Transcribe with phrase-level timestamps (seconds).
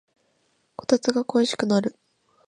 [0.77, 1.95] こたつが恋しくなる